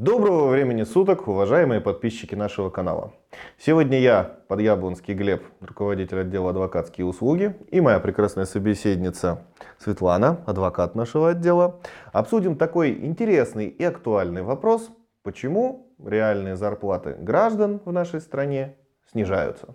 Доброго 0.00 0.48
времени 0.48 0.84
суток, 0.84 1.28
уважаемые 1.28 1.82
подписчики 1.82 2.34
нашего 2.34 2.70
канала. 2.70 3.12
Сегодня 3.58 4.00
я, 4.00 4.38
Подъяблонский 4.48 5.12
Глеб, 5.12 5.42
руководитель 5.60 6.20
отдела 6.20 6.48
адвокатские 6.48 7.04
услуги, 7.04 7.54
и 7.70 7.82
моя 7.82 8.00
прекрасная 8.00 8.46
собеседница 8.46 9.42
Светлана, 9.76 10.42
адвокат 10.46 10.94
нашего 10.94 11.28
отдела, 11.32 11.80
обсудим 12.14 12.56
такой 12.56 12.92
интересный 12.92 13.66
и 13.66 13.84
актуальный 13.84 14.40
вопрос, 14.40 14.90
почему 15.22 15.92
реальные 16.02 16.56
зарплаты 16.56 17.16
граждан 17.18 17.82
в 17.84 17.92
нашей 17.92 18.22
стране 18.22 18.76
снижаются. 19.12 19.74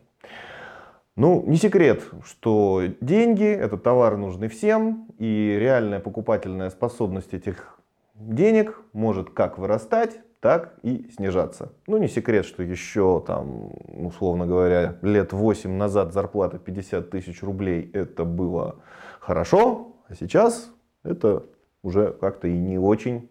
Ну, 1.15 1.43
не 1.45 1.57
секрет, 1.57 2.01
что 2.25 2.81
деньги– 2.99 3.45
это 3.45 3.77
товар 3.77 4.17
нужный 4.17 4.47
всем, 4.47 5.07
и 5.19 5.55
реальная 5.59 5.99
покупательная 5.99 6.71
способность 6.71 7.35
этих 7.35 7.79
денег 8.15 8.81
может 8.93 9.29
как 9.29 9.57
вырастать, 9.57 10.19
так 10.39 10.75
и 10.83 11.09
снижаться. 11.15 11.73
Ну, 11.87 11.97
не 11.97 12.07
секрет, 12.07 12.45
что 12.45 12.63
еще 12.63 13.23
там, 13.25 13.71
условно 14.05 14.45
говоря, 14.45 14.97
лет 15.01 15.33
8 15.33 15.71
назад 15.71 16.13
зарплата 16.13 16.59
50 16.59 17.09
тысяч 17.09 17.41
рублей 17.41 17.89
это 17.93 18.25
было 18.25 18.75
хорошо, 19.19 19.95
а 20.07 20.15
сейчас 20.15 20.71
это 21.03 21.43
уже 21.81 22.11
как-то 22.11 22.47
и 22.47 22.57
не 22.57 22.77
очень. 22.77 23.29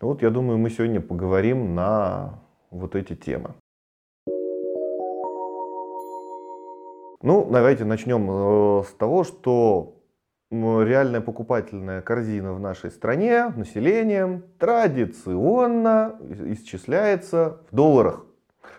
Вот 0.00 0.22
я 0.22 0.30
думаю, 0.30 0.58
мы 0.58 0.70
сегодня 0.70 1.00
поговорим 1.00 1.74
на 1.74 2.40
вот 2.70 2.96
эти 2.96 3.14
темы. 3.14 3.54
Ну, 7.22 7.46
давайте 7.50 7.84
начнем 7.84 8.28
э, 8.30 8.82
с 8.84 8.94
того, 8.94 9.24
что 9.24 9.99
реальная 10.50 11.20
покупательная 11.20 12.02
корзина 12.02 12.52
в 12.52 12.60
нашей 12.60 12.90
стране 12.90 13.52
населением 13.56 14.42
традиционно 14.58 16.16
исчисляется 16.46 17.58
в 17.70 17.74
долларах. 17.74 18.26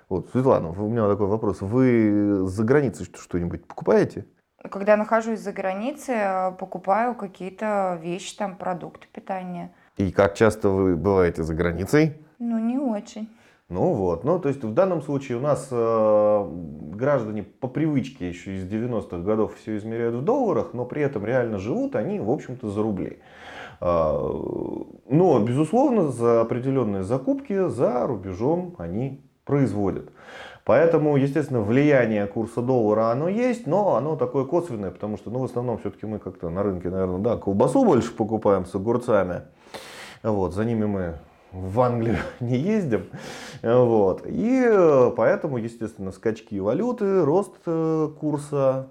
Вот, 0.09 0.30
Светлана, 0.31 0.70
у 0.70 0.89
меня 0.89 1.07
такой 1.07 1.27
вопрос. 1.27 1.61
Вы 1.61 2.45
за 2.45 2.64
границей 2.66 3.08
что-нибудь 3.17 3.66
покупаете? 3.66 4.25
Когда 4.69 4.97
нахожусь 4.97 5.39
за 5.39 5.53
границей, 5.53 6.16
э, 6.17 6.52
покупаю 6.52 7.16
какие-то 7.16 7.97
вещи, 8.02 8.38
там, 8.38 8.58
продукты 8.58 9.08
питания. 9.11 9.73
И 9.97 10.11
как 10.11 10.36
часто 10.36 10.69
вы 10.69 10.95
бываете 10.95 11.44
за 11.44 11.55
границей? 11.55 12.17
Ну, 12.38 12.59
не 12.59 12.77
очень. 12.77 13.30
Ну 13.72 13.94
вот, 13.94 14.25
ну 14.25 14.38
то 14.38 14.50
есть 14.50 14.61
в 14.61 14.73
данном 14.73 15.02
случае 15.02 15.38
у 15.38 15.41
нас 15.41 15.69
э, 15.72 16.50
граждане 16.94 17.44
по 17.44 17.69
привычке 17.69 18.27
еще 18.27 18.58
из 18.58 18.66
90-х 18.66 19.19
годов 19.19 19.55
все 19.55 19.77
измеряют 19.77 20.16
в 20.16 20.23
долларах, 20.23 20.73
но 20.73 20.83
при 20.83 21.02
этом 21.02 21.25
реально 21.25 21.58
живут 21.58 21.95
они, 21.95 22.19
в 22.19 22.30
общем-то, 22.30 22.67
за 22.67 22.81
рубли. 22.81 23.19
Э, 23.80 24.19
но, 25.08 25.39
безусловно, 25.39 26.09
за 26.09 26.42
определенные 26.42 27.03
закупки 27.03 27.69
за 27.69 28.05
рубежом 28.05 28.75
они 28.77 29.22
производят. 29.45 30.11
Поэтому, 30.66 31.16
естественно, 31.16 31.61
влияние 31.61 32.27
курса 32.27 32.61
доллара 32.61 33.09
оно 33.09 33.30
есть, 33.30 33.67
но 33.67 33.95
оно 33.95 34.17
такое 34.17 34.44
косвенное, 34.44 34.92
потому 34.92 35.16
что, 35.16 35.30
ну, 35.30 35.39
в 35.39 35.45
основном, 35.45 35.77
все-таки 35.77 36.05
мы 36.05 36.19
как-то 36.19 36.49
на 36.49 36.61
рынке, 36.61 36.89
наверное, 36.89 37.19
да, 37.19 37.38
колбасу 37.38 37.86
больше 37.86 38.14
покупаем 38.14 38.66
с 38.66 38.75
огурцами. 38.75 39.44
Вот, 40.23 40.53
за 40.53 40.66
ними 40.66 40.83
мы 40.83 41.14
в 41.52 41.80
Англию 41.81 42.17
не 42.39 42.57
ездим. 42.57 43.07
Вот. 43.61 44.25
И 44.25 44.63
э, 44.66 45.11
поэтому, 45.16 45.58
естественно, 45.58 46.11
скачки 46.11 46.59
валюты, 46.59 47.23
рост 47.23 47.53
э, 47.66 48.09
курса 48.19 48.89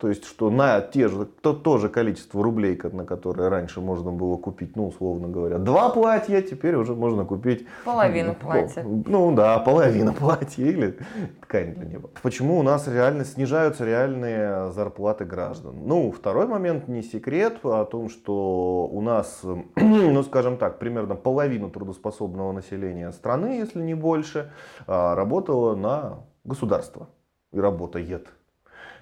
то 0.00 0.08
есть, 0.08 0.24
что 0.24 0.50
на 0.50 0.80
те 0.80 1.08
же, 1.08 1.26
то, 1.26 1.52
то 1.52 1.78
же 1.78 1.88
количество 1.88 2.42
рублей, 2.42 2.80
на 2.92 3.04
которые 3.04 3.48
раньше 3.48 3.80
можно 3.80 4.10
было 4.10 4.36
купить, 4.36 4.76
ну, 4.76 4.88
условно 4.88 5.28
говоря, 5.28 5.58
два 5.58 5.90
платья, 5.90 6.40
теперь 6.42 6.74
уже 6.74 6.94
можно 6.94 7.24
купить... 7.24 7.66
Половину 7.84 8.34
платья. 8.34 8.82
Ну, 8.82 9.34
да, 9.34 9.58
половина 9.58 10.12
платья 10.18 10.64
или 10.64 10.98
ткань 11.42 11.74
для 11.74 11.86
него. 11.86 12.10
Почему 12.22 12.58
у 12.58 12.62
нас 12.62 12.88
реально 12.88 13.24
снижаются 13.24 13.84
реальные 13.84 14.70
зарплаты 14.72 15.24
граждан? 15.24 15.76
Ну, 15.84 16.10
второй 16.10 16.46
момент, 16.46 16.88
не 16.88 17.02
секрет, 17.02 17.58
о 17.64 17.84
том, 17.84 18.08
что 18.08 18.88
у 18.90 19.00
нас, 19.00 19.42
ну, 19.76 20.22
скажем 20.22 20.56
так, 20.56 20.78
примерно 20.78 21.14
половина 21.14 21.70
трудоспособного 21.70 22.52
населения 22.52 23.12
страны, 23.12 23.58
если 23.58 23.82
не 23.82 23.94
больше, 23.94 24.50
а, 24.86 25.14
работала 25.14 25.74
на 25.76 26.24
государство 26.44 27.08
и 27.52 27.60
работает. 27.60 28.28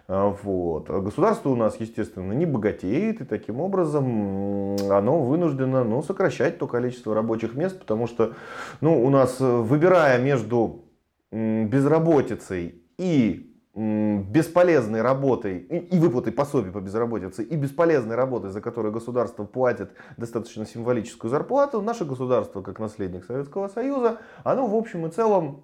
А, 0.08 0.28
вот. 0.42 0.90
А 0.90 1.00
государство 1.00 1.50
у 1.50 1.56
нас, 1.56 1.76
естественно, 1.78 2.32
не 2.32 2.46
богатеет, 2.46 3.20
и 3.20 3.24
таким 3.24 3.60
образом 3.60 4.76
оно 4.90 5.20
вынуждено 5.20 5.84
ну, 5.84 6.02
сокращать 6.02 6.58
то 6.58 6.66
количество 6.66 7.14
рабочих 7.14 7.54
мест, 7.54 7.78
потому 7.78 8.06
что 8.06 8.34
ну, 8.80 9.04
у 9.04 9.10
нас, 9.10 9.40
э, 9.40 9.44
выбирая 9.44 10.18
между 10.20 10.84
безработицей 11.30 12.82
и 12.98 13.48
бесполезной 13.74 15.00
работой 15.00 15.58
и 15.58 15.98
выплатой 15.98 16.30
пособий 16.32 16.70
по 16.70 16.80
безработице 16.80 17.42
и 17.42 17.56
бесполезной 17.56 18.16
работой, 18.16 18.50
за 18.50 18.60
которую 18.60 18.92
государство 18.92 19.44
платит 19.44 19.92
достаточно 20.18 20.66
символическую 20.66 21.30
зарплату, 21.30 21.80
наше 21.80 22.04
государство, 22.04 22.60
как 22.60 22.78
наследник 22.78 23.24
Советского 23.24 23.68
Союза, 23.68 24.18
оно 24.44 24.66
в 24.66 24.74
общем 24.74 25.06
и 25.06 25.10
целом 25.10 25.62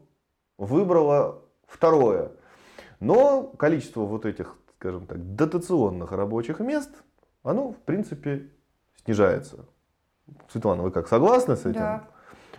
выбрало 0.56 1.42
второе. 1.66 2.32
Но 3.00 3.44
количество 3.44 4.00
вот 4.00 4.26
этих, 4.26 4.56
скажем 4.76 5.06
так, 5.06 5.34
дотационных 5.36 6.12
рабочих 6.12 6.60
мест, 6.60 6.90
оно, 7.42 7.72
в 7.72 7.78
принципе, 7.78 8.50
снижается. 9.04 9.66
Светлана, 10.48 10.82
вы 10.82 10.90
как, 10.90 11.08
согласны 11.08 11.56
с 11.56 11.60
этим? 11.60 11.80
Да. 11.80 12.04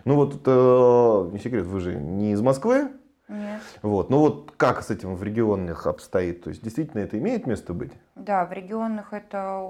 Ну 0.05 0.15
вот, 0.15 0.35
это 0.35 1.29
не 1.31 1.39
секрет, 1.39 1.65
вы 1.65 1.79
же 1.79 1.95
не 1.95 2.31
из 2.31 2.41
Москвы. 2.41 2.91
Нет. 3.27 3.61
Вот. 3.83 4.09
Ну 4.09 4.19
вот 4.19 4.53
как 4.57 4.81
с 4.81 4.89
этим 4.89 5.15
в 5.15 5.23
регионах 5.23 5.85
обстоит? 5.85 6.43
То 6.43 6.49
есть 6.49 6.63
действительно 6.63 7.01
это 7.01 7.19
имеет 7.19 7.45
место 7.45 7.73
быть? 7.73 7.91
Да, 8.15 8.45
в 8.45 8.51
регионах 8.51 9.13
это 9.13 9.63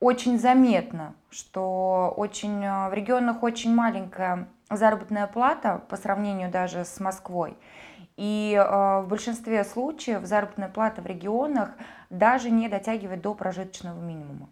очень 0.00 0.38
заметно, 0.38 1.14
что 1.30 2.12
очень, 2.16 2.60
в 2.60 2.92
регионах 2.92 3.42
очень 3.42 3.74
маленькая 3.74 4.48
заработная 4.70 5.26
плата 5.28 5.82
по 5.88 5.96
сравнению 5.96 6.50
даже 6.50 6.84
с 6.84 6.98
Москвой. 6.98 7.56
И 8.16 8.54
э, 8.58 9.00
в 9.02 9.06
большинстве 9.08 9.62
случаев 9.64 10.24
заработная 10.24 10.68
плата 10.68 11.02
в 11.02 11.06
регионах 11.06 11.70
даже 12.08 12.50
не 12.50 12.68
дотягивает 12.68 13.20
до 13.20 13.34
прожиточного 13.34 14.00
минимума. 14.00 14.48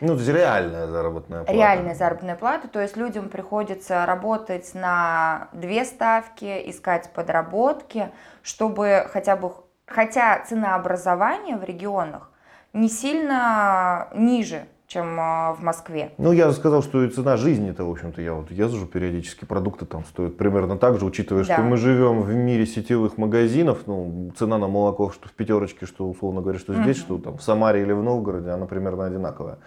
Ну, 0.00 0.14
то 0.14 0.14
есть 0.14 0.28
реальная 0.28 0.88
заработная 0.88 1.44
плата. 1.44 1.52
Реальная 1.52 1.94
заработная 1.94 2.34
плата, 2.34 2.66
то 2.66 2.80
есть 2.80 2.96
людям 2.96 3.28
приходится 3.28 4.04
работать 4.04 4.74
на 4.74 5.48
две 5.52 5.84
ставки, 5.84 6.68
искать 6.68 7.12
подработки, 7.12 8.10
чтобы 8.42 9.06
хотя 9.12 9.36
бы, 9.36 9.52
хотя 9.86 10.42
ценообразование 10.44 11.56
в 11.56 11.62
регионах 11.62 12.31
не 12.72 12.88
сильно 12.88 14.08
ниже, 14.14 14.66
чем 14.86 15.18
а, 15.18 15.54
в 15.54 15.62
Москве. 15.62 16.12
Ну, 16.18 16.32
я 16.32 16.50
сказал, 16.52 16.82
что 16.82 17.02
и 17.02 17.08
цена 17.08 17.36
жизни-то, 17.36 17.84
в 17.84 17.90
общем-то, 17.90 18.20
я 18.20 18.34
вот 18.34 18.50
езжу 18.50 18.86
периодически, 18.86 19.44
продукты 19.44 19.86
там 19.86 20.04
стоят 20.04 20.36
примерно 20.36 20.76
так 20.76 20.98
же, 20.98 21.06
учитывая, 21.06 21.44
да. 21.44 21.54
что 21.54 21.62
мы 21.62 21.76
живем 21.76 22.22
в 22.22 22.34
мире 22.34 22.66
сетевых 22.66 23.16
магазинов, 23.16 23.86
ну, 23.86 24.32
цена 24.36 24.58
на 24.58 24.68
молоко, 24.68 25.10
что 25.10 25.28
в 25.28 25.32
пятерочке, 25.32 25.86
что, 25.86 26.08
условно 26.08 26.42
говоря, 26.42 26.58
что 26.58 26.74
здесь, 26.74 26.98
угу. 26.98 27.04
что 27.04 27.18
там 27.18 27.38
в 27.38 27.42
Самаре 27.42 27.82
или 27.82 27.92
в 27.92 28.02
Новгороде, 28.02 28.50
она 28.50 28.66
примерно 28.66 29.06
одинаковая. 29.06 29.58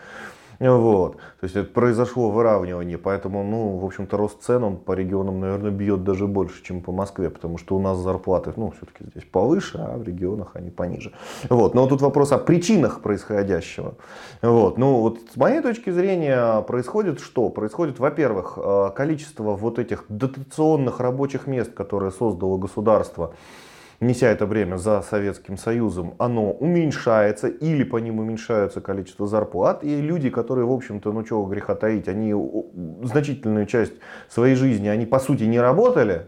Вот. 0.60 1.16
То 1.16 1.44
есть 1.44 1.56
это 1.56 1.70
произошло 1.72 2.30
выравнивание, 2.30 2.98
поэтому, 2.98 3.44
ну, 3.44 3.78
в 3.78 3.86
общем-то, 3.86 4.18
рост 4.18 4.42
цен, 4.42 4.64
он 4.64 4.78
по 4.78 4.94
регионам, 4.94 5.40
наверное, 5.40 5.72
бьет 5.72 6.04
даже 6.04 6.28
больше, 6.28 6.64
чем 6.64 6.82
по 6.82 6.92
Москве, 6.92 7.30
потому 7.30 7.58
что 7.58 7.76
у 7.76 7.82
нас 7.82 7.98
зарплаты, 7.98 8.54
ну, 8.56 8.72
все-таки 8.72 9.06
здесь 9.12 9.28
повыше, 9.30 9.78
а 9.78 9.98
в 9.98 10.04
регионах 10.04 10.52
они 10.54 10.70
пониже. 10.70 11.12
Вот. 11.50 11.74
Но 11.76 11.88
тут 11.88 12.02
вопрос 12.02 12.32
о 12.32 12.38
причинах 12.38 13.02
происходящего. 13.02 13.96
Вот. 14.42 14.78
Ну, 14.78 15.02
вот 15.02 15.20
с 15.34 15.36
моей 15.36 15.62
точки 15.62 15.90
зрения 15.90 16.62
происходит 16.62 17.20
что? 17.20 17.50
Происходит, 17.50 18.00
во-первых, 18.00 18.58
э, 18.58 18.92
количество 18.96 19.56
вот 19.56 19.80
этих 19.80 20.06
дотационных 20.10 21.00
рабочих 21.00 21.48
мест, 21.48 21.74
которые 21.74 22.12
создало 22.12 22.58
государство, 22.58 23.34
неся 24.00 24.28
это 24.28 24.46
бремя 24.46 24.78
за 24.78 25.02
Советским 25.02 25.58
Союзом, 25.58 26.16
оно 26.20 26.52
уменьшается 26.52 27.48
или 27.48 27.84
по 27.84 27.98
ним 27.98 28.20
уменьшается 28.20 28.82
количество 28.82 29.28
зарплат. 29.28 29.84
И 29.84 30.02
люди, 30.02 30.30
которые, 30.30 30.66
в 30.66 30.72
общем-то, 30.72 31.12
ну 31.12 31.24
чего 31.24 31.46
греха 31.46 31.76
таить, 31.76 32.08
они 32.08 32.34
значительную 33.04 33.66
часть 33.66 33.94
своей 34.30 34.56
жизни, 34.56 34.88
они 34.88 35.06
по 35.06 35.20
сути 35.20 35.44
не 35.44 35.60
работали, 35.60 36.28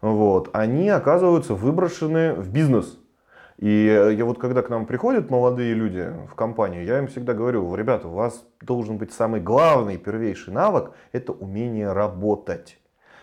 вот, 0.00 0.50
они 0.52 0.88
оказываются 0.88 1.54
выброшены 1.54 2.34
в 2.34 2.50
бизнес. 2.50 2.98
И 3.58 3.84
я 4.16 4.24
вот 4.24 4.40
когда 4.40 4.62
к 4.62 4.70
нам 4.70 4.86
приходят 4.86 5.30
молодые 5.30 5.74
люди 5.74 6.12
в 6.28 6.34
компанию, 6.34 6.84
я 6.84 6.98
им 6.98 7.06
всегда 7.06 7.32
говорю, 7.32 7.72
ребята, 7.76 8.08
у 8.08 8.12
вас 8.12 8.44
должен 8.60 8.98
быть 8.98 9.12
самый 9.12 9.40
главный, 9.40 9.98
первейший 9.98 10.52
навык, 10.52 10.90
это 11.12 11.30
умение 11.30 11.92
работать. 11.92 12.81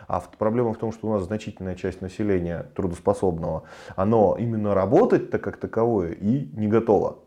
А 0.09 0.23
проблема 0.39 0.73
в 0.73 0.77
том, 0.77 0.91
что 0.91 1.07
у 1.07 1.11
нас 1.11 1.23
значительная 1.23 1.75
часть 1.75 2.01
населения 2.01 2.71
трудоспособного, 2.75 3.63
оно 3.95 4.35
именно 4.39 4.73
работать-то 4.73 5.37
как 5.37 5.57
таковое 5.57 6.13
и 6.13 6.49
не 6.57 6.67
готово. 6.67 7.19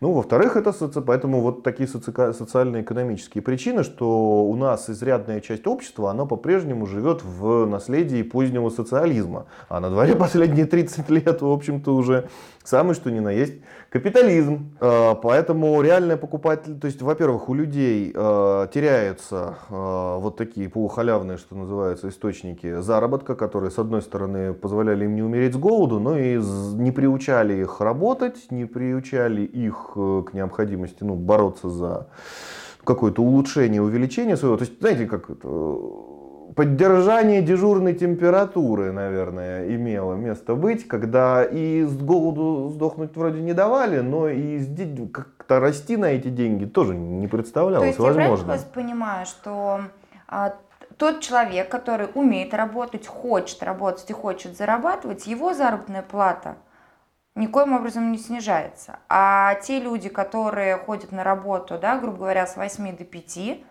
Ну, 0.00 0.12
во-вторых, 0.12 0.56
это 0.56 0.72
соци... 0.72 1.00
поэтому 1.00 1.40
вот 1.40 1.62
такие 1.62 1.88
соци... 1.88 2.12
социально-экономические 2.32 3.42
причины, 3.42 3.84
что 3.84 4.44
у 4.44 4.56
нас 4.56 4.90
изрядная 4.90 5.40
часть 5.40 5.66
общества, 5.66 6.10
она 6.10 6.26
по-прежнему 6.26 6.86
живет 6.86 7.22
в 7.22 7.66
наследии 7.66 8.22
позднего 8.22 8.70
социализма. 8.70 9.46
А 9.68 9.80
на 9.80 9.90
дворе 9.90 10.16
последние 10.16 10.66
30 10.66 11.08
лет, 11.10 11.42
в 11.42 11.50
общем-то, 11.50 11.94
уже 11.94 12.28
самый 12.64 12.94
что 12.94 13.10
ни 13.10 13.20
на 13.20 13.30
есть 13.30 13.54
капитализм. 13.90 14.70
А, 14.80 15.14
поэтому 15.14 15.80
реальная 15.82 16.16
покупатель, 16.16 16.78
то 16.78 16.86
есть, 16.86 17.02
во-первых, 17.02 17.48
у 17.48 17.54
людей 17.54 18.12
а, 18.14 18.66
теряются 18.68 19.56
а, 19.68 20.18
вот 20.18 20.36
такие 20.36 20.68
полухалявные, 20.68 21.38
что 21.38 21.54
называется, 21.54 22.08
источники 22.08 22.80
заработка, 22.80 23.34
которые, 23.34 23.70
с 23.70 23.78
одной 23.78 24.02
стороны, 24.02 24.52
позволяли 24.52 25.04
им 25.04 25.14
не 25.14 25.22
умереть 25.22 25.54
с 25.54 25.58
голоду, 25.58 26.00
но 26.00 26.18
и 26.18 26.36
не 26.74 26.90
приучали 26.90 27.60
их 27.60 27.80
работать, 27.80 28.50
не 28.50 28.64
приучали 28.64 29.42
их 29.42 29.61
э, 29.70 30.22
к 30.26 30.32
необходимости 30.32 31.04
ну, 31.04 31.14
бороться 31.14 31.68
за 31.68 32.08
какое-то 32.84 33.22
улучшение, 33.22 33.82
увеличение 33.82 34.36
своего. 34.36 34.56
То 34.56 34.64
есть, 34.64 34.78
знаете, 34.80 35.06
как 35.06 35.30
это, 35.30 35.48
поддержание 36.54 37.42
дежурной 37.42 37.94
температуры, 37.94 38.92
наверное, 38.92 39.68
имело 39.74 40.14
место 40.14 40.54
быть, 40.54 40.86
когда 40.86 41.44
и 41.44 41.84
с 41.84 41.96
голоду 41.96 42.70
сдохнуть 42.70 43.16
вроде 43.16 43.40
не 43.40 43.52
давали, 43.52 44.00
но 44.00 44.28
и 44.28 44.60
как-то 45.12 45.60
расти 45.60 45.96
на 45.96 46.06
эти 46.06 46.28
деньги 46.28 46.64
тоже 46.64 46.94
не 46.94 47.28
представлялось 47.28 47.96
То 47.96 48.04
есть 48.04 48.16
возможно. 48.16 48.46
Я 48.46 48.52
вас 48.52 48.64
понимаю, 48.64 49.26
что 49.26 49.82
а, 50.28 50.54
тот 50.96 51.20
человек, 51.20 51.68
который 51.68 52.08
умеет 52.14 52.54
работать, 52.54 53.06
хочет 53.06 53.62
работать 53.62 54.08
и 54.10 54.12
хочет 54.12 54.56
зарабатывать, 54.56 55.26
его 55.26 55.54
заработная 55.54 56.02
плата 56.02 56.56
никоим 57.34 57.72
образом 57.72 58.12
не 58.12 58.18
снижается. 58.18 58.98
А 59.08 59.54
те 59.56 59.80
люди, 59.80 60.08
которые 60.08 60.76
ходят 60.78 61.12
на 61.12 61.24
работу, 61.24 61.78
да, 61.78 61.98
грубо 61.98 62.18
говоря, 62.18 62.46
с 62.46 62.56
8 62.56 62.96
до 62.96 63.04
5, 63.04 63.64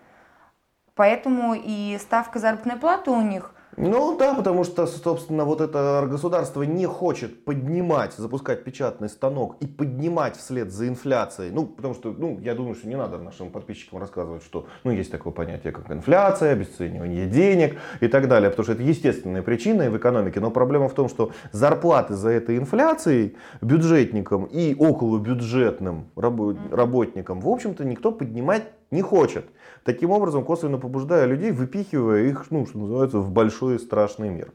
Поэтому 0.96 1.56
и 1.56 1.98
ставка 2.00 2.40
заработной 2.40 2.75
платы 2.75 3.12
у 3.12 3.22
них 3.22 3.54
ну 3.77 4.18
да, 4.18 4.33
потому 4.33 4.63
что, 4.63 4.85
собственно, 4.85 5.45
вот 5.45 5.62
это 5.62 6.06
государство 6.09 6.63
не 6.63 6.85
хочет 6.85 7.45
поднимать, 7.45 8.13
запускать 8.13 8.63
печатный 8.63 9.09
станок 9.09 9.56
и 9.59 9.68
поднимать 9.68 10.35
вслед 10.35 10.71
за 10.71 10.88
инфляцией. 10.88 11.51
Ну, 11.51 11.65
потому 11.65 11.94
что, 11.94 12.12
ну, 12.12 12.39
я 12.41 12.53
думаю, 12.53 12.75
что 12.75 12.88
не 12.88 12.97
надо 12.97 13.18
нашим 13.18 13.50
подписчикам 13.50 14.00
рассказывать, 14.00 14.44
что, 14.44 14.68
ну, 14.83 14.91
есть 14.91 15.12
такое 15.12 15.33
понятие, 15.33 15.71
как 15.71 15.89
инфляция, 15.89 16.53
обесценивание 16.53 17.27
денег 17.27 17.77
и 18.01 18.07
так 18.07 18.27
далее, 18.27 18.50
потому 18.50 18.65
что 18.65 18.73
это 18.73 18.83
естественные 18.83 19.41
причины 19.41 19.89
в 19.89 19.97
экономике. 19.97 20.39
Но 20.39 20.51
проблема 20.51 20.89
в 20.89 20.94
том, 20.94 21.07
что 21.07 21.31
зарплаты 21.51 22.15
за 22.15 22.29
этой 22.29 22.57
инфляцией 22.57 23.38
бюджетникам 23.62 24.45
и 24.45 24.75
околобюджетным 24.77 26.09
работникам, 26.15 27.39
в 27.39 27.47
общем-то, 27.47 27.85
никто 27.85 28.12
поднимать 28.12 28.63
не 28.92 29.02
хочет. 29.02 29.46
Таким 29.84 30.12
образом, 30.12 30.44
косвенно 30.44 30.78
побуждая 30.78 31.26
людей, 31.26 31.52
выпихивая 31.52 32.26
их, 32.26 32.52
ну, 32.52 32.66
что 32.68 32.78
называется, 32.78 33.18
в 33.18 33.32
большой 33.32 33.80
страшный 33.80 34.30
мир. 34.30 34.52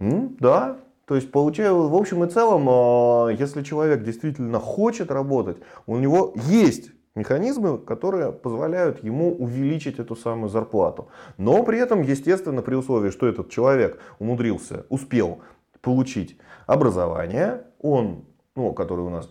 Ну, 0.00 0.34
да, 0.40 0.78
то 1.06 1.14
есть, 1.14 1.30
получаю, 1.30 1.88
в 1.88 1.94
общем 1.94 2.24
и 2.24 2.28
целом, 2.28 2.66
а, 2.68 3.28
если 3.28 3.62
человек 3.62 4.02
действительно 4.02 4.58
хочет 4.58 5.10
работать, 5.10 5.58
у 5.86 5.96
него 5.98 6.32
есть 6.46 6.90
механизмы, 7.14 7.78
которые 7.78 8.32
позволяют 8.32 9.04
ему 9.04 9.32
увеличить 9.36 9.98
эту 9.98 10.16
самую 10.16 10.48
зарплату. 10.48 11.08
Но 11.36 11.62
при 11.62 11.78
этом, 11.78 12.02
естественно, 12.02 12.62
при 12.62 12.74
условии, 12.74 13.10
что 13.10 13.26
этот 13.26 13.50
человек 13.50 14.00
умудрился, 14.18 14.86
успел 14.88 15.40
получить 15.80 16.36
образование, 16.66 17.62
он, 17.80 18.24
ну, 18.56 18.72
который 18.72 19.04
у 19.04 19.10
нас 19.10 19.28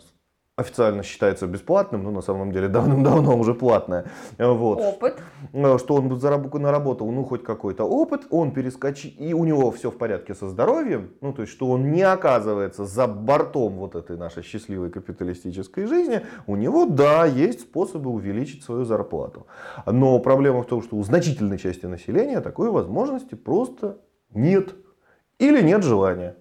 официально 0.56 1.02
считается 1.02 1.48
бесплатным, 1.48 2.04
но 2.04 2.12
на 2.12 2.22
самом 2.22 2.52
деле 2.52 2.68
давным-давно 2.68 3.36
уже 3.38 3.56
платное. 3.56 4.06
Вот. 4.38 4.80
Опыт. 4.80 5.20
Э, 5.52 5.78
что 5.80 5.96
он 5.96 6.08
наработал, 6.10 7.12
ну, 7.12 7.24
хоть 7.24 7.44
какой-то 7.44 7.86
опыт, 7.86 8.28
он 8.30 8.52
перескочил, 8.52 9.12
и 9.18 9.34
у 9.34 9.46
него 9.46 9.72
все 9.72 9.90
в 9.90 9.98
порядке 9.98 10.36
со 10.36 10.50
здоровьем, 10.50 11.14
ну, 11.22 11.34
то 11.34 11.42
есть, 11.42 11.54
что 11.54 11.70
он 11.70 11.92
не 11.92 12.04
оказывается 12.04 12.86
за 12.86 13.08
бортом 13.08 13.78
вот 13.78 13.96
этой 13.96 14.16
нашей 14.16 14.44
счастливой 14.44 14.92
капиталистической 14.92 15.88
жизни, 15.88 16.22
у 16.46 16.56
него, 16.56 16.86
да, 16.86 17.26
есть 17.26 17.62
способы 17.62 18.12
увеличить 18.12 18.64
свою 18.64 18.86
зарплату. 18.86 19.48
Но 19.88 20.20
проблема 20.20 20.62
в 20.62 20.68
том, 20.68 20.84
что 20.84 20.98
у 20.98 21.04
значительной 21.04 21.58
части 21.58 21.88
населения 21.88 22.42
такой 22.42 22.70
возможности 22.70 23.34
просто 23.34 23.98
нет. 24.30 24.76
Или 25.40 25.62
нет 25.62 25.84
желания. 25.84 26.36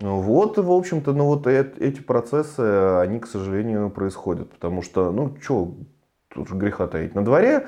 Вот, 0.00 0.58
в 0.58 0.70
общем-то, 0.70 1.12
ну 1.12 1.24
вот 1.24 1.46
эти 1.48 2.00
процессы, 2.00 2.60
они, 2.60 3.18
к 3.18 3.26
сожалению, 3.26 3.90
происходят. 3.90 4.50
Потому 4.50 4.82
что, 4.82 5.10
ну, 5.10 5.36
что 5.40 5.74
тут 6.28 6.50
греха 6.52 6.86
таить. 6.86 7.16
На 7.16 7.24
дворе 7.24 7.66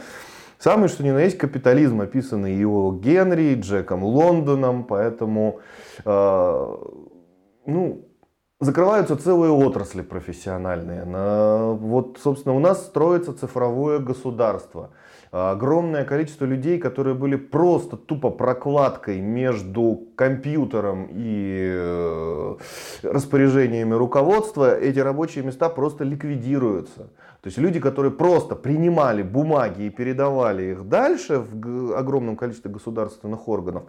самый 0.58 0.88
что 0.88 1.02
ни 1.02 1.10
на 1.10 1.18
есть 1.18 1.38
капитализм, 1.38 2.00
описанный 2.00 2.54
его 2.54 2.92
Генри, 2.92 3.56
Джеком 3.60 4.04
Лондоном, 4.04 4.84
поэтому, 4.84 5.58
э, 6.04 6.76
ну, 7.66 8.08
закрываются 8.60 9.16
целые 9.16 9.50
отрасли 9.50 10.02
профессиональные. 10.02 11.04
На, 11.04 11.72
вот, 11.72 12.20
собственно, 12.22 12.54
у 12.54 12.60
нас 12.60 12.86
строится 12.86 13.32
цифровое 13.32 13.98
государство– 13.98 14.90
огромное 15.30 16.04
количество 16.04 16.44
людей, 16.44 16.78
которые 16.78 17.14
были 17.14 17.36
просто 17.36 17.96
тупо 17.96 18.30
прокладкой 18.30 19.20
между 19.20 20.08
компьютером 20.16 21.08
и 21.10 21.70
э, 21.72 22.56
распоряжениями 23.02 23.94
руководства, 23.94 24.76
эти 24.76 24.98
рабочие 24.98 25.44
места 25.44 25.68
просто 25.68 26.04
ликвидируются. 26.04 27.10
То 27.42 27.46
есть 27.46 27.58
люди, 27.58 27.80
которые 27.80 28.12
просто 28.12 28.56
принимали 28.56 29.22
бумаги 29.22 29.84
и 29.84 29.90
передавали 29.90 30.72
их 30.72 30.88
дальше 30.88 31.38
в 31.38 31.96
огромном 31.96 32.36
количестве 32.36 32.70
государственных 32.70 33.48
органов, 33.48 33.84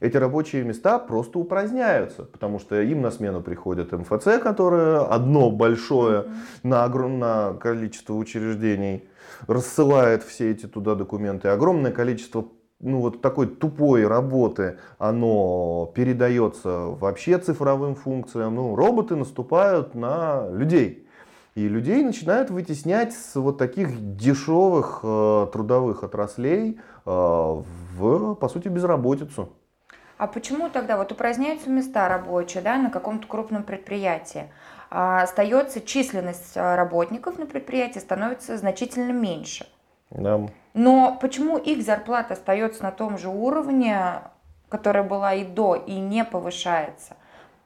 эти 0.00 0.16
рабочие 0.16 0.64
места 0.64 0.98
просто 0.98 1.38
упраздняются, 1.38 2.24
потому 2.24 2.58
что 2.58 2.80
им 2.80 3.02
на 3.02 3.10
смену 3.10 3.40
приходит 3.40 3.92
МФЦ, 3.92 4.40
которое 4.42 5.00
одно 5.00 5.50
большое 5.50 6.26
на 6.62 6.84
огромное 6.84 7.54
количество 7.54 8.14
учреждений 8.14 9.08
рассылает 9.46 10.22
все 10.22 10.50
эти 10.50 10.66
туда 10.66 10.94
документы. 10.94 11.48
Огромное 11.48 11.92
количество 11.92 12.48
ну, 12.80 13.00
вот 13.00 13.22
такой 13.22 13.46
тупой 13.46 14.06
работы, 14.06 14.78
оно 14.98 15.90
передается 15.94 16.68
вообще 16.70 17.38
цифровым 17.38 17.94
функциям. 17.94 18.54
Ну, 18.56 18.76
роботы 18.76 19.16
наступают 19.16 19.94
на 19.94 20.48
людей. 20.50 21.08
И 21.54 21.68
людей 21.68 22.02
начинают 22.02 22.50
вытеснять 22.50 23.12
с 23.12 23.36
вот 23.36 23.58
таких 23.58 24.16
дешевых 24.16 25.00
э, 25.04 25.46
трудовых 25.52 26.02
отраслей 26.02 26.80
э, 27.06 27.10
в, 27.10 28.34
по 28.34 28.48
сути, 28.48 28.68
безработицу. 28.68 29.50
А 30.16 30.26
почему 30.26 30.68
тогда 30.68 30.96
вот 30.96 31.10
упраздняются 31.12 31.68
места 31.70 32.08
рабочие 32.08 32.62
да, 32.62 32.76
на 32.76 32.90
каком-то 32.90 33.26
крупном 33.26 33.64
предприятии? 33.64 34.48
А 34.90 35.22
остается 35.22 35.80
численность 35.80 36.56
а, 36.56 36.76
работников 36.76 37.38
на 37.38 37.46
предприятии 37.46 37.98
становится 37.98 38.56
значительно 38.56 39.10
меньше. 39.10 39.66
Да. 40.10 40.40
Но 40.72 41.18
почему 41.20 41.58
их 41.58 41.82
зарплата 41.82 42.34
остается 42.34 42.84
на 42.84 42.92
том 42.92 43.18
же 43.18 43.28
уровне, 43.28 44.20
которая 44.68 45.02
была 45.02 45.34
и 45.34 45.44
до, 45.44 45.74
и 45.74 45.94
не 45.94 46.24
повышается? 46.24 47.16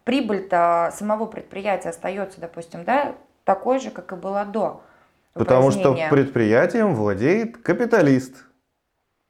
Прибыль-то 0.05 0.91
самого 0.97 1.27
предприятия 1.27 1.91
остается, 1.91 2.41
допустим, 2.41 2.85
да, 2.85 3.15
такой 3.45 3.79
же, 3.79 3.91
как 3.91 4.13
и 4.13 4.17
была 4.17 4.47
до. 4.47 4.81
Потому 5.35 5.71
что 5.71 5.95
предприятием 6.11 6.95
владеет 6.95 7.59
капиталист. 7.59 8.48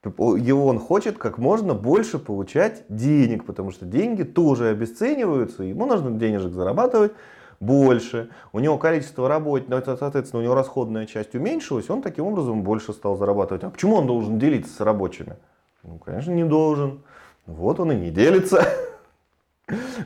И 0.04 0.52
он 0.52 0.78
хочет 0.78 1.18
как 1.18 1.38
можно 1.38 1.74
больше 1.74 2.18
получать 2.20 2.84
денег, 2.88 3.44
потому 3.44 3.72
что 3.72 3.84
деньги 3.84 4.22
тоже 4.22 4.68
обесцениваются, 4.68 5.64
ему 5.64 5.86
нужно 5.86 6.12
денежек 6.12 6.52
зарабатывать 6.52 7.12
больше, 7.58 8.30
у 8.52 8.60
него 8.60 8.78
количество 8.78 9.28
работников, 9.28 9.98
соответственно, 9.98 10.40
у 10.40 10.44
него 10.44 10.54
расходная 10.54 11.06
часть 11.06 11.34
уменьшилась, 11.34 11.90
он 11.90 12.02
таким 12.02 12.26
образом 12.26 12.62
больше 12.62 12.92
стал 12.92 13.16
зарабатывать. 13.16 13.64
А 13.64 13.70
почему 13.70 13.96
он 13.96 14.06
должен 14.06 14.38
делиться 14.38 14.72
с 14.72 14.80
рабочими? 14.80 15.36
Ну, 15.82 15.98
конечно, 15.98 16.30
не 16.30 16.44
должен. 16.44 17.00
Вот 17.46 17.80
он 17.80 17.90
и 17.92 17.96
не 17.96 18.10
делится. 18.10 18.64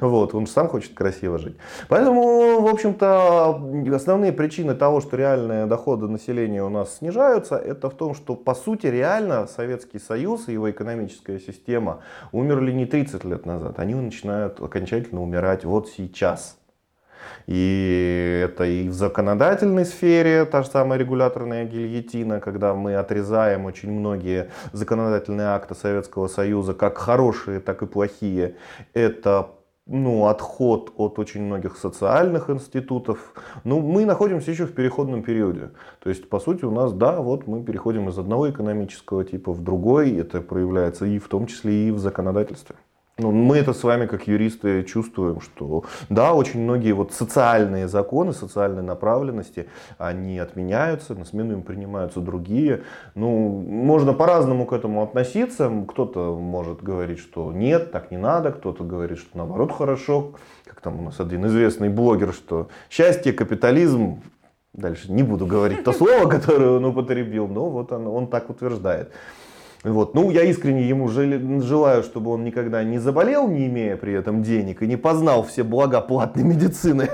Вот, 0.01 0.35
он 0.35 0.47
же 0.47 0.53
сам 0.53 0.69
хочет 0.69 0.95
красиво 0.95 1.39
жить. 1.39 1.57
Поэтому, 1.89 2.61
в 2.61 2.67
общем-то, 2.67 3.95
основные 3.95 4.33
причины 4.33 4.75
того, 4.75 5.01
что 5.01 5.17
реальные 5.17 5.67
доходы 5.67 6.09
населения 6.09 6.63
у 6.63 6.69
нас 6.69 6.97
снижаются, 6.99 7.57
это 7.57 7.89
в 7.91 7.95
том, 7.95 8.15
что, 8.15 8.35
по 8.35 8.55
сути, 8.55 8.87
реально 8.87 9.47
Советский 9.47 9.99
Союз 9.99 10.49
и 10.49 10.53
его 10.53 10.71
экономическая 10.71 11.39
система 11.39 12.01
умерли 12.33 12.73
не 12.73 12.87
30 12.87 13.25
лет 13.25 13.47
назад, 13.47 13.79
они 13.79 13.95
начинают 13.95 14.61
окончательно 14.61 15.23
умирать 15.23 15.65
вот 15.65 15.89
сейчас. 15.89 16.57
И 17.47 18.43
это 18.45 18.65
и 18.65 18.89
в 18.89 18.93
законодательной 18.93 19.85
сфере, 19.85 20.45
та 20.45 20.63
же 20.63 20.69
самая 20.69 20.99
регуляторная 20.99 21.65
гильотина, 21.65 22.41
когда 22.41 22.75
мы 22.75 22.95
отрезаем 22.95 23.65
очень 23.65 23.91
многие 23.91 24.51
законодательные 24.73 25.49
акты 25.49 25.75
Советского 25.75 26.29
Союза, 26.29 26.75
как 26.75 26.99
хорошие, 26.99 27.61
так 27.61 27.83
и 27.83 27.87
плохие. 27.87 28.57
Это 28.95 29.51
ну, 29.87 30.27
отход 30.27 30.93
от 30.97 31.19
очень 31.19 31.43
многих 31.43 31.77
социальных 31.77 32.51
институтов. 32.51 33.35
Ну, 33.65 33.81
мы 33.81 34.05
находимся 34.05 34.51
еще 34.51 34.67
в 34.67 34.75
переходном 34.75 35.23
периоде. 35.23 35.71
То 36.01 36.09
есть, 36.09 36.29
по 36.29 36.39
сути, 36.39 36.65
у 36.65 36.71
нас, 36.71 36.93
да, 36.93 37.21
вот 37.21 37.47
мы 37.47 37.65
переходим 37.65 38.09
из 38.09 38.19
одного 38.19 38.49
экономического 38.51 39.25
типа 39.25 39.53
в 39.53 39.63
другой. 39.63 40.17
Это 40.17 40.41
проявляется 40.41 41.07
и 41.07 41.19
в 41.19 41.29
том 41.29 41.47
числе 41.47 41.89
и 41.89 41.91
в 41.91 41.99
законодательстве. 41.99 42.77
Ну, 43.19 43.31
мы 43.31 43.59
это 43.59 43.75
с 43.75 43.85
вами, 43.85 44.07
как 44.07 44.27
юристы, 44.27 44.85
чувствуем, 44.85 45.43
что 45.43 45.85
да, 46.09 46.33
очень 46.33 46.63
многие 46.63 46.93
вот 46.93 47.13
социальные 47.13 47.87
законы, 47.87 48.33
социальные 48.33 48.83
направленности, 48.83 49.69
они 49.99 50.39
отменяются, 50.39 51.15
на 51.15 51.27
смену 51.27 51.53
им 51.53 51.63
принимаются 51.63 52.21
другие. 52.21 52.85
Ну, 53.15 53.49
можно 53.69 54.15
по-разному 54.15 54.65
к 54.65 54.73
этому 54.73 55.03
относиться. 55.03 55.71
Кто-то 55.89 56.37
может 56.37 56.83
говорить, 56.83 57.19
что 57.19 57.53
нет, 57.53 57.93
так 57.93 58.11
не 58.11 58.17
надо, 58.17 58.51
кто-то 58.51 58.83
говорит, 58.83 59.19
что 59.19 59.37
наоборот 59.37 59.73
хорошо. 59.73 60.33
Как 60.65 60.81
там 60.81 61.01
у 61.01 61.03
нас 61.03 61.21
один 61.21 61.45
известный 61.47 61.91
блогер, 61.91 62.33
что 62.33 62.69
счастье, 62.89 63.35
капитализм, 63.35 64.23
дальше 64.73 65.13
не 65.13 65.23
буду 65.23 65.45
говорить 65.45 65.85
то 65.85 65.93
слово, 65.93 66.27
которое 66.31 66.71
он 66.71 66.85
употребил, 66.87 67.47
но 67.47 67.69
вот 67.69 67.93
он, 67.93 68.07
он 68.07 68.27
так 68.27 68.49
утверждает. 68.49 69.13
Вот. 69.85 70.15
Ну, 70.15 70.31
я 70.31 70.45
искренне 70.45 70.89
ему 70.89 71.09
желаю, 71.09 72.03
чтобы 72.03 72.31
он 72.31 72.45
никогда 72.45 72.85
не 72.85 72.99
заболел, 72.99 73.49
не 73.49 73.67
имея 73.67 73.97
при 73.97 74.13
этом 74.13 74.43
денег, 74.43 74.83
и 74.83 74.87
не 74.87 74.97
познал 74.97 75.43
все 75.43 75.65
блага 75.65 76.01
платной 76.01 76.45
медицины 76.45 77.09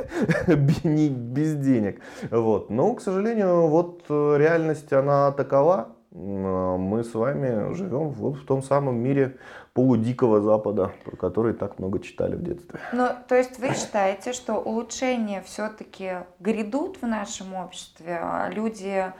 без 0.46 1.54
денег. 1.56 2.00
Вот. 2.30 2.70
Но, 2.70 2.94
к 2.94 3.00
сожалению, 3.00 3.68
вот 3.68 4.04
э, 4.08 4.36
реальность, 4.38 4.92
она 4.92 5.32
такова. 5.32 5.88
Мы 6.10 7.04
с 7.04 7.14
вами 7.14 7.74
живем 7.74 8.10
вот 8.10 8.36
в 8.36 8.46
том 8.46 8.62
самом 8.62 8.96
мире 8.96 9.36
полудикого 9.74 10.40
Запада, 10.40 10.90
про 11.04 11.16
который 11.16 11.52
так 11.52 11.78
много 11.78 12.00
читали 12.00 12.34
в 12.34 12.42
детстве. 12.42 12.80
Ну, 12.92 13.08
то 13.28 13.36
есть 13.36 13.58
вы 13.58 13.74
считаете, 13.74 14.32
что 14.32 14.54
улучшения 14.54 15.42
все-таки 15.42 16.24
грядут 16.40 16.96
в 17.00 17.06
нашем 17.06 17.54
обществе? 17.54 18.20
Люди 18.52 19.12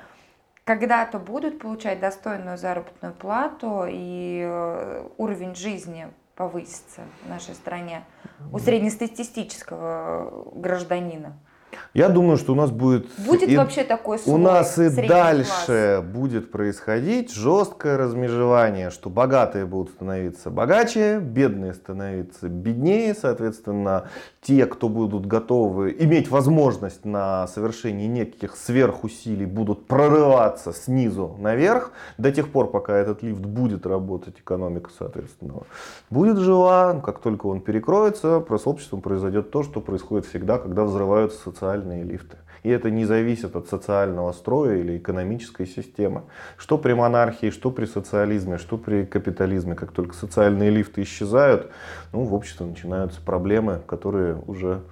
когда-то 0.68 1.18
будут 1.18 1.60
получать 1.60 1.98
достойную 1.98 2.58
заработную 2.58 3.14
плату 3.14 3.86
и 3.88 4.42
э, 4.46 5.08
уровень 5.16 5.54
жизни 5.54 6.08
повысится 6.34 7.00
в 7.24 7.28
нашей 7.30 7.54
стране 7.54 8.04
у 8.52 8.58
среднестатистического 8.58 10.52
гражданина? 10.54 11.38
Я 11.94 12.08
думаю, 12.08 12.36
что 12.36 12.52
у 12.52 12.54
нас 12.54 12.70
будет... 12.70 13.06
Будет 13.18 13.48
и, 13.48 13.56
вообще 13.56 13.82
такой 13.82 14.18
слой 14.18 14.34
У 14.34 14.38
нас 14.38 14.78
и 14.78 14.88
дальше 14.88 16.02
класс. 16.02 16.04
будет 16.04 16.50
происходить 16.50 17.32
жесткое 17.32 17.96
размежевание, 17.96 18.90
что 18.90 19.10
богатые 19.10 19.66
будут 19.66 19.90
становиться 19.90 20.50
богаче, 20.50 21.18
бедные 21.18 21.74
становиться 21.74 22.48
беднее, 22.48 23.14
соответственно, 23.14 24.08
те, 24.42 24.66
кто 24.66 24.88
будут 24.88 25.26
готовы 25.26 25.94
иметь 25.98 26.30
возможность 26.30 27.04
на 27.04 27.46
совершение 27.48 28.06
неких 28.06 28.56
сверхусилий, 28.56 29.46
будут 29.46 29.86
прорываться 29.86 30.72
снизу 30.72 31.36
наверх, 31.38 31.92
до 32.18 32.30
тех 32.30 32.52
пор, 32.52 32.70
пока 32.70 32.96
этот 32.96 33.22
лифт 33.22 33.40
будет 33.40 33.86
работать, 33.86 34.38
экономика, 34.38 34.90
соответственно, 34.96 35.54
будет 36.10 36.38
жива, 36.38 37.00
как 37.04 37.18
только 37.18 37.46
он 37.46 37.60
перекроется, 37.60 38.44
с 38.48 38.66
обществом 38.66 39.00
произойдет 39.00 39.50
то, 39.50 39.62
что 39.62 39.80
происходит 39.80 40.26
всегда, 40.26 40.58
когда 40.58 40.84
взрываются 40.84 41.50
социальные 41.58 42.04
лифты. 42.04 42.36
И 42.62 42.70
это 42.70 42.90
не 42.90 43.04
зависит 43.04 43.56
от 43.56 43.68
социального 43.68 44.32
строя 44.32 44.76
или 44.76 44.98
экономической 44.98 45.66
системы. 45.66 46.22
Что 46.56 46.76
при 46.76 46.92
монархии, 46.92 47.50
что 47.50 47.70
при 47.70 47.86
социализме, 47.86 48.58
что 48.58 48.76
при 48.78 49.04
капитализме. 49.04 49.74
Как 49.74 49.92
только 49.92 50.14
социальные 50.14 50.70
лифты 50.70 51.02
исчезают, 51.02 51.70
ну, 52.12 52.24
в 52.24 52.34
обществе 52.34 52.66
начинаются 52.66 53.20
проблемы, 53.20 53.80
которые 53.86 54.36
уже 54.46 54.82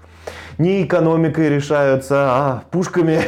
не 0.59 0.85
экономикой 0.85 1.49
решаются, 1.49 2.27
а 2.29 2.65
пушками 2.71 3.21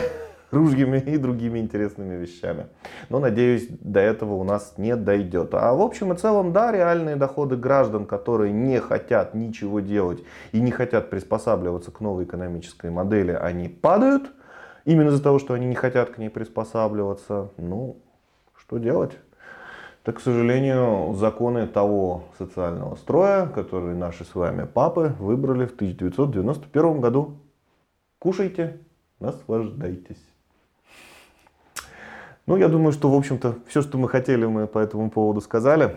ружьями 0.51 0.99
и 1.07 1.17
другими 1.17 1.59
интересными 1.59 2.15
вещами. 2.15 2.67
Но, 3.09 3.19
надеюсь, 3.19 3.69
до 3.69 4.01
этого 4.01 4.35
у 4.35 4.45
нас 4.45 4.75
не 4.77 4.97
дойдет. 4.97 5.55
А 5.55 5.75
в 5.75 5.81
общем 5.81 6.13
и 6.13 6.17
целом, 6.17 6.53
да, 6.53 6.73
реальные 6.73 7.17
доходы 7.17 7.57
граждан, 7.57 8.07
которые 8.07 8.53
не 8.53 8.81
хотят 8.81 9.35
ничего 9.35 9.81
делать 9.81 10.23
и 10.53 10.61
не 10.61 10.71
хотят 10.71 11.11
приспосабливаться 11.11 11.91
к 11.91 12.01
новой 12.01 12.25
экономической 12.25 12.91
модели, 12.91 13.33
они 13.33 13.69
падают. 13.69 14.31
Именно 14.85 15.09
из-за 15.09 15.23
того, 15.23 15.39
что 15.39 15.55
они 15.55 15.67
не 15.67 15.75
хотят 15.75 16.11
к 16.11 16.19
ней 16.19 16.31
приспосабливаться. 16.31 17.51
Ну, 17.59 17.99
что 18.57 18.79
делать? 18.79 19.19
Так, 20.03 20.17
к 20.17 20.21
сожалению, 20.21 21.13
законы 21.15 21.67
того 21.67 22.25
социального 22.39 22.95
строя, 22.95 23.47
который 23.47 23.95
наши 23.95 24.25
с 24.25 24.35
вами 24.35 24.65
папы 24.65 25.15
выбрали 25.19 25.67
в 25.67 25.75
1991 25.75 27.01
году. 27.03 27.37
Кушайте, 28.19 28.79
наслаждайтесь. 29.21 30.17
Ну, 32.49 32.57
я 32.57 32.69
думаю, 32.69 32.93
что, 32.93 33.11
в 33.11 33.15
общем-то, 33.15 33.57
все, 33.67 33.83
что 33.83 33.99
мы 33.99 34.09
хотели, 34.09 34.47
мы 34.47 34.67
по 34.67 34.79
этому 34.79 35.11
поводу 35.11 35.43
сказали. 35.43 35.97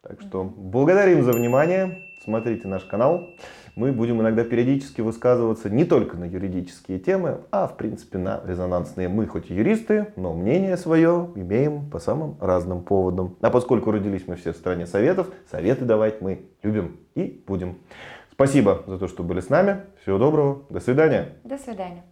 Так 0.00 0.22
что 0.22 0.42
благодарим 0.42 1.22
за 1.22 1.32
внимание. 1.32 1.98
Смотрите 2.24 2.68
наш 2.68 2.84
канал. 2.84 3.28
Мы 3.76 3.92
будем 3.92 4.18
иногда 4.22 4.44
периодически 4.44 5.02
высказываться 5.02 5.68
не 5.68 5.84
только 5.84 6.16
на 6.16 6.24
юридические 6.24 6.98
темы, 6.98 7.40
а 7.50 7.66
в 7.66 7.76
принципе 7.76 8.16
на 8.16 8.40
резонансные. 8.46 9.08
Мы 9.08 9.26
хоть 9.26 9.50
и 9.50 9.54
юристы, 9.54 10.06
но 10.16 10.32
мнение 10.32 10.78
свое 10.78 11.28
имеем 11.34 11.90
по 11.90 11.98
самым 11.98 12.38
разным 12.40 12.82
поводам. 12.82 13.36
А 13.42 13.50
поскольку 13.50 13.90
родились 13.90 14.26
мы 14.26 14.36
все 14.36 14.54
в 14.54 14.56
стране 14.56 14.86
советов, 14.86 15.26
советы 15.50 15.84
давать 15.84 16.22
мы 16.22 16.46
любим 16.62 16.96
и 17.14 17.44
будем. 17.46 17.76
Спасибо 18.32 18.84
за 18.86 18.98
то, 18.98 19.06
что 19.06 19.22
были 19.22 19.40
с 19.40 19.50
нами. 19.50 19.82
Всего 20.00 20.16
доброго. 20.16 20.62
До 20.70 20.80
свидания. 20.80 21.34
До 21.44 21.58
свидания. 21.58 22.04